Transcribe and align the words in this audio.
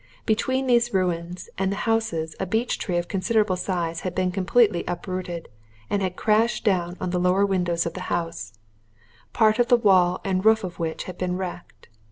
Between 0.25 0.65
these 0.65 0.95
ruins 0.95 1.47
and 1.59 1.71
the 1.71 1.75
house 1.85 2.11
a 2.11 2.45
beech 2.47 2.79
tree 2.79 2.97
of 2.97 3.07
considerable 3.07 3.55
size 3.55 3.99
had 3.99 4.15
been 4.15 4.31
completely 4.31 4.83
uprooted, 4.87 5.47
and 5.91 6.01
had 6.01 6.15
crashed 6.15 6.65
down 6.65 6.97
on 6.99 7.11
the 7.11 7.19
lower 7.19 7.45
windows 7.45 7.85
of 7.85 7.93
the 7.93 7.99
house, 8.09 8.53
part 9.31 9.59
of 9.59 9.67
the 9.67 9.77
wall 9.77 10.19
and 10.25 10.43
roof 10.43 10.63
of 10.63 10.79
which 10.79 11.03
had 11.03 11.19
been 11.19 11.37
wrecked. 11.37 11.87